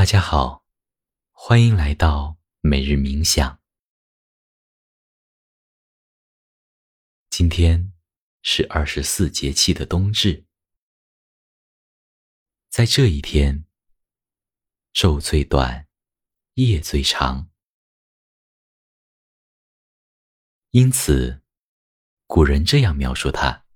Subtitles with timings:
[0.00, 0.64] 大家好，
[1.30, 3.60] 欢迎来到每日冥想。
[7.28, 7.92] 今天
[8.40, 10.46] 是二十四节气的冬至，
[12.70, 13.66] 在这一天，
[14.94, 15.86] 昼最短，
[16.54, 17.50] 夜最长，
[20.70, 21.42] 因此
[22.26, 23.66] 古人这样描述它：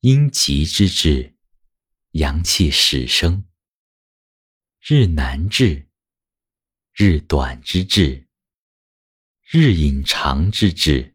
[0.00, 1.34] 阴极之至，
[2.10, 3.48] 阳气始生。
[4.84, 5.86] 日南至，
[6.92, 8.26] 日短之至，
[9.42, 11.14] 日影长之至，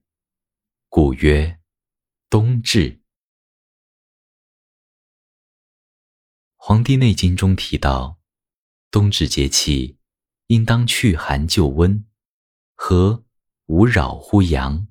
[0.88, 1.60] 故曰
[2.30, 2.94] 冬至。
[6.56, 8.22] 《黄帝内经》中提到，
[8.90, 10.00] 冬至节气
[10.46, 12.08] 应当去寒就温，
[12.74, 13.26] 和
[13.66, 14.88] 无扰乎阳，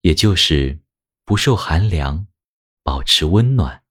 [0.00, 0.82] 也就是
[1.24, 2.26] 不受寒凉，
[2.82, 3.83] 保持温暖。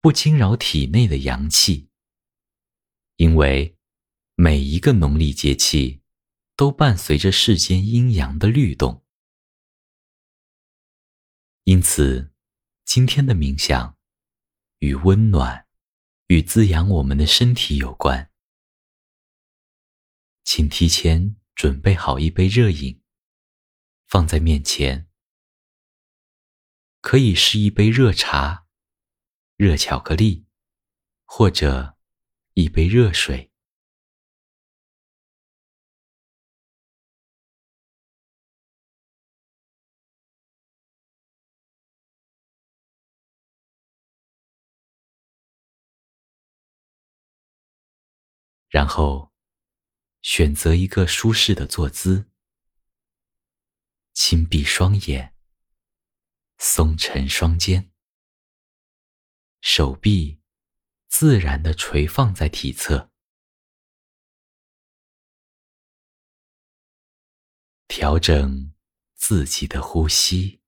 [0.00, 1.90] 不惊扰体内的阳气，
[3.16, 3.76] 因为
[4.36, 6.02] 每一个农历节气
[6.54, 9.04] 都伴随着世间阴阳的律动，
[11.64, 12.32] 因此
[12.84, 13.98] 今天的冥想
[14.78, 15.66] 与温暖、
[16.28, 18.30] 与滋养我们的身体有关。
[20.44, 23.02] 请提前准备好一杯热饮，
[24.06, 25.10] 放在面前，
[27.00, 28.67] 可以是一杯热茶。
[29.58, 30.46] 热巧克力，
[31.24, 31.98] 或者
[32.54, 33.50] 一杯热水，
[48.68, 49.32] 然后
[50.22, 52.30] 选择一个舒适的坐姿，
[54.12, 55.34] 轻闭双眼，
[56.58, 57.97] 松沉双肩。
[59.60, 60.40] 手臂
[61.08, 63.10] 自然的垂放在体侧，
[67.86, 68.72] 调整
[69.14, 70.62] 自己的呼吸，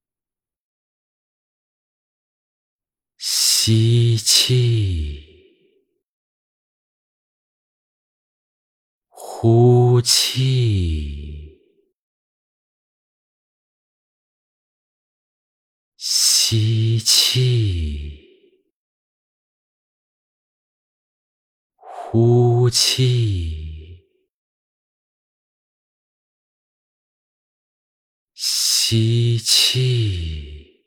[3.17, 5.25] 吸气，
[9.09, 11.59] 呼气，
[15.97, 18.20] 吸气。
[22.13, 24.05] 呼气，
[28.35, 30.85] 吸气，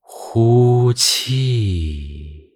[0.00, 2.50] 呼气，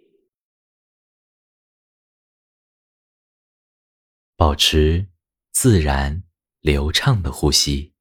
[4.35, 5.07] 保持
[5.53, 6.25] 自然
[6.59, 7.95] 流畅的呼吸，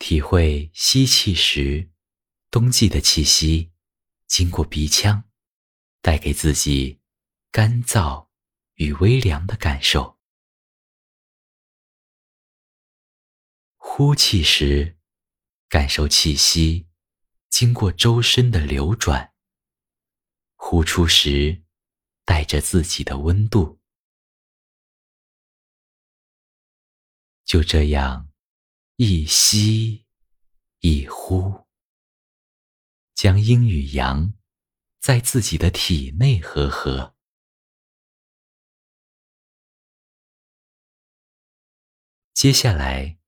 [0.00, 1.92] 体会吸气时。
[2.56, 3.70] 冬季的气息
[4.26, 5.24] 经过鼻腔，
[6.00, 7.02] 带给自己
[7.50, 8.28] 干燥
[8.76, 10.18] 与微凉的感受。
[13.74, 14.96] 呼气时，
[15.68, 16.88] 感受气息
[17.50, 19.34] 经过周身的流转。
[20.54, 21.62] 呼出时，
[22.24, 23.82] 带着自己的温度。
[27.44, 28.32] 就这样，
[28.96, 30.06] 一吸
[30.80, 31.65] 一呼。
[33.16, 34.34] 将阴与阳
[35.00, 37.16] 在自己的体内和合。
[42.34, 43.18] 接下来，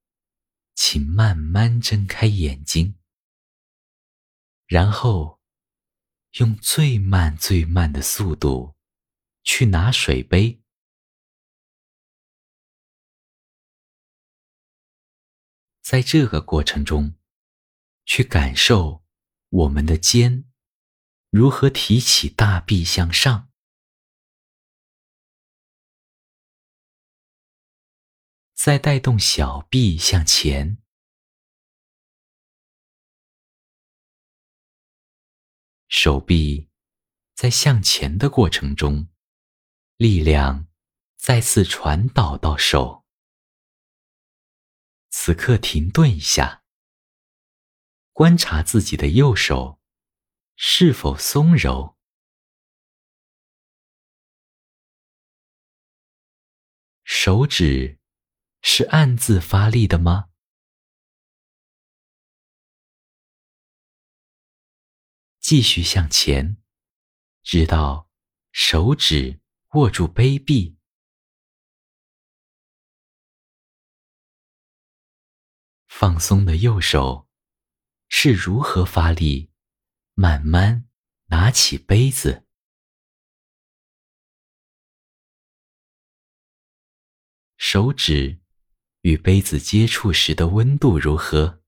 [0.74, 2.98] 请慢慢睁开眼睛，
[4.66, 5.40] 然后
[6.32, 8.76] 用最慢最慢的速度
[9.42, 10.62] 去拿水杯。
[15.80, 17.14] 在这个过程中，
[18.04, 19.07] 去感受。
[19.50, 20.44] 我们的肩
[21.30, 23.50] 如何提起大臂向上？
[28.54, 30.82] 再带动小臂向前，
[35.88, 36.68] 手臂
[37.34, 39.08] 在向前的过程中，
[39.96, 40.68] 力量
[41.16, 43.06] 再次传导到手。
[45.08, 46.57] 此刻停顿一下。
[48.18, 49.80] 观察自己的右手
[50.56, 51.96] 是否松柔，
[57.04, 58.00] 手指
[58.60, 60.30] 是暗自发力的吗？
[65.38, 66.60] 继续向前，
[67.44, 68.10] 直到
[68.50, 69.40] 手指
[69.74, 70.76] 握住杯壁。
[75.86, 77.27] 放松的右手
[78.08, 79.50] 是如何发力，
[80.14, 80.88] 慢慢
[81.26, 82.44] 拿起杯子？
[87.56, 88.40] 手指
[89.02, 91.62] 与杯子接触时的温度如何？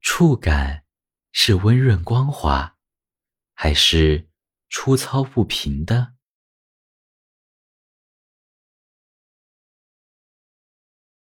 [0.00, 0.86] 触感
[1.32, 2.78] 是温润光滑，
[3.54, 4.30] 还是
[4.70, 6.13] 粗糙不平的？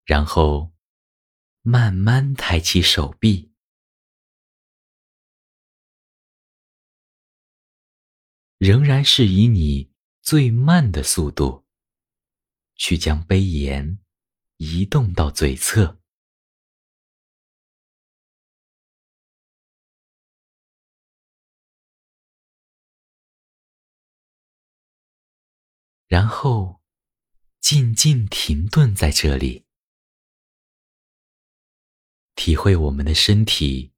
[0.05, 0.73] 然后
[1.61, 3.53] 慢慢抬起手臂。
[8.57, 9.91] 仍然是以你
[10.21, 11.65] 最慢的速度，
[12.75, 13.99] 去将杯沿
[14.55, 15.99] 移动到嘴侧，
[26.07, 26.81] 然后
[27.59, 29.65] 静静停顿在这里，
[32.35, 33.93] 体会我们的身体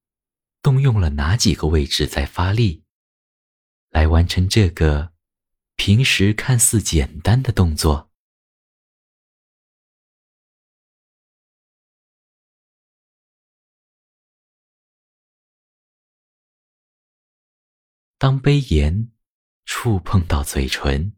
[0.62, 2.84] 动用了哪几个位置在发力。
[3.90, 5.14] 来完成这个
[5.78, 8.12] 平时看似简单的动作。
[18.18, 19.12] 当杯沿
[19.66, 21.16] 触碰到嘴唇，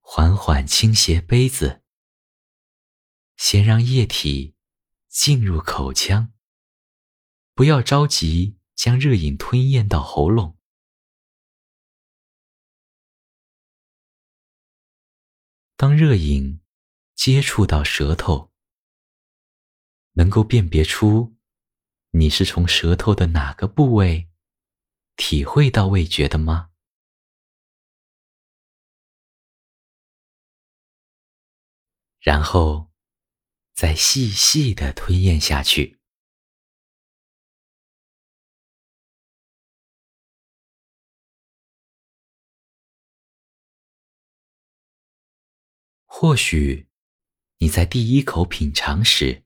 [0.00, 1.82] 缓缓倾斜杯子，
[3.36, 4.53] 先让液体
[5.14, 6.34] 进入口腔，
[7.54, 10.58] 不要着急将热饮吞咽到喉咙。
[15.76, 16.60] 当热饮
[17.14, 18.52] 接触到舌头，
[20.14, 21.36] 能够辨别出
[22.10, 24.28] 你是从舌头的哪个部位
[25.14, 26.72] 体会到味觉的吗？
[32.18, 32.90] 然后
[33.74, 35.98] 再细细的吞咽下去。
[46.06, 46.86] 或许
[47.58, 49.42] 你在第一口品尝时，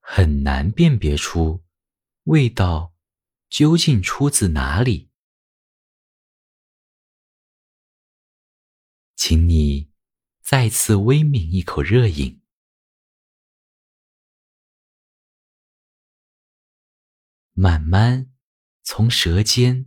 [0.00, 1.64] 很难辨别出
[2.24, 2.94] 味道
[3.48, 5.08] 究竟出自哪里。
[9.16, 9.90] 请你
[10.42, 12.41] 再次微抿一口热饮，
[17.62, 18.34] 慢慢
[18.82, 19.86] 从舌尖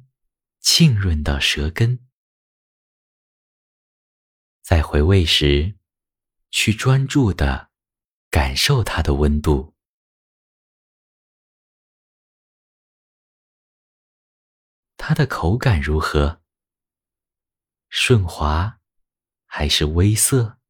[0.62, 2.08] 浸润到舌根。
[4.62, 5.78] 在回味时，
[6.50, 7.74] 去专注的
[8.30, 9.76] 感受它的温度，
[14.96, 16.42] 它的口感如何？
[17.90, 18.80] 顺滑
[19.46, 20.62] 还是微涩？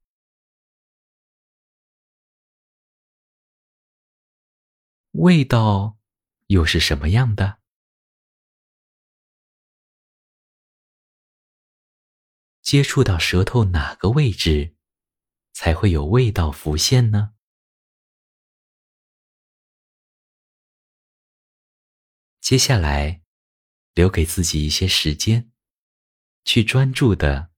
[5.11, 5.99] 味道
[6.47, 7.59] 又是什么样的？
[12.61, 14.75] 接触到舌头哪个位置，
[15.53, 17.35] 才会有味道浮现呢？
[22.39, 23.23] 接下来，
[23.93, 25.51] 留给自己一些时间，
[26.43, 27.51] 去专注的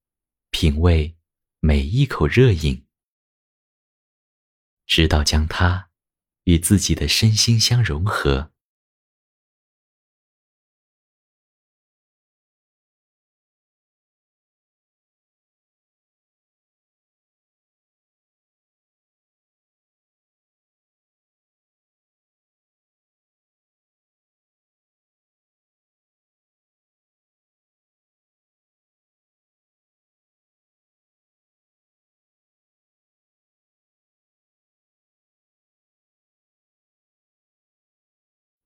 [0.50, 1.18] 品味
[1.60, 2.88] 每一口热饮，
[4.86, 5.90] 直到将它
[6.44, 8.54] 与自己的身心相融合。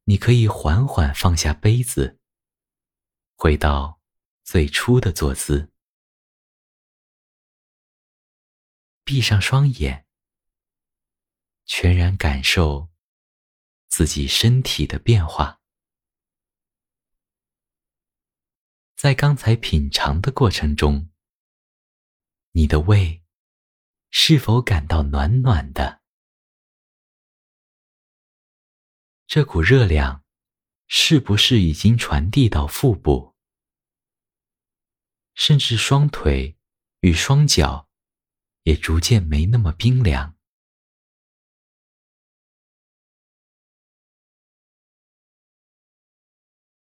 [0.05, 2.20] 你可以缓缓放下杯子，
[3.36, 4.01] 回到
[4.43, 5.72] 最初的坐姿，
[9.03, 10.05] 闭上双眼，
[11.65, 12.89] 全然感受
[13.88, 15.62] 自己身体的变化。
[18.96, 21.10] 在刚才品尝的过程中，
[22.51, 23.24] 你的胃
[24.10, 26.00] 是否感到暖暖的？
[29.34, 30.26] 这股热量
[30.88, 33.34] 是不是已经传递到腹部，
[35.36, 36.58] 甚至双腿
[37.00, 37.88] 与双脚
[38.64, 40.36] 也逐渐没那么冰凉？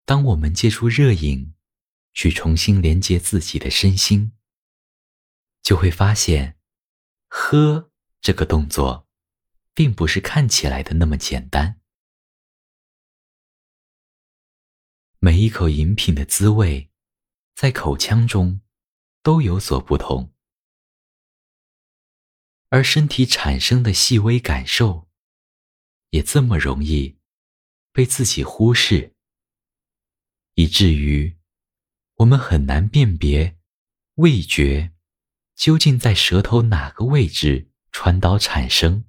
[0.05, 1.53] 当我们借助热饮
[2.13, 4.31] 去重新连接自己的身心，
[5.61, 6.57] 就会发现
[7.27, 7.91] 喝
[8.21, 9.09] 这个动作，
[9.73, 11.75] 并不是看起来的那么简单。
[15.21, 16.89] 每一口饮品的滋味，
[17.53, 18.61] 在口腔中
[19.21, 20.33] 都有所不同，
[22.69, 25.09] 而身体产生的细微感受，
[26.11, 27.19] 也这么容易
[27.91, 29.13] 被自己忽视，
[30.53, 31.37] 以至于
[32.15, 33.57] 我们很难辨别
[34.15, 34.93] 味觉。
[35.53, 39.03] 究竟在舌头哪个位置传导产生？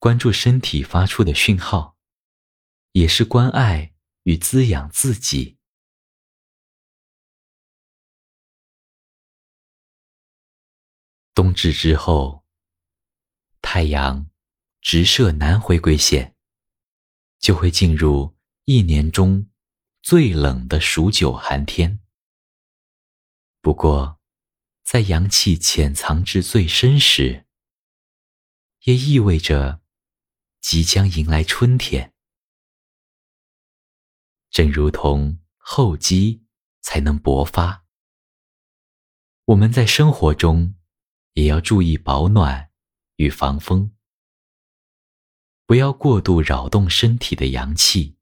[0.00, 1.93] 关注身体发出的讯号，
[2.94, 5.58] 也是关爱与滋养自己。
[11.34, 12.44] 冬至之后，
[13.60, 14.30] 太阳
[14.80, 16.36] 直射南回归线，
[17.40, 19.50] 就会进入一年中
[20.00, 21.98] 最冷的数九寒天。
[23.60, 24.20] 不过，
[24.84, 27.48] 在阳气潜藏至最深时，
[28.84, 29.82] 也意味着
[30.60, 32.13] 即将迎来春天。
[34.54, 36.44] 正如同厚积
[36.80, 37.84] 才能薄发，
[39.46, 40.76] 我们在生活中
[41.32, 42.70] 也要注意保暖
[43.16, 43.90] 与防风，
[45.66, 48.16] 不要过度扰动身体的阳气。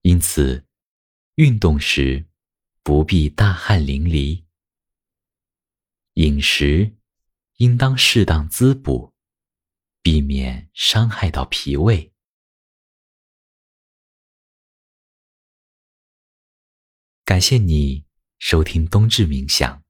[0.00, 0.66] 因此，
[1.34, 2.24] 运动时。
[2.82, 4.44] 不必大汗淋漓，
[6.14, 6.96] 饮食
[7.56, 9.12] 应当适当滋补，
[10.00, 12.14] 避免伤害到脾胃。
[17.28, 18.06] 感谢你
[18.38, 19.82] 收听冬至冥想，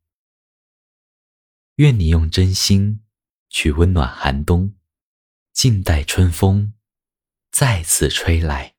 [1.77, 3.05] 愿你用真心
[3.49, 4.75] 去温暖寒冬，
[5.53, 6.75] 静待春风
[7.53, 8.75] 再次吹来。